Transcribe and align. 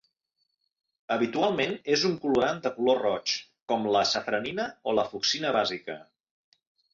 Habitualment 1.15 1.75
és 1.95 2.05
un 2.09 2.15
colorant 2.23 2.61
de 2.63 2.71
color 2.77 3.01
roig, 3.03 3.35
com 3.73 3.85
la 3.97 4.03
safranina 4.13 4.67
o 4.93 4.97
la 5.01 5.05
fucsina 5.13 5.53
bàsica. 5.59 6.01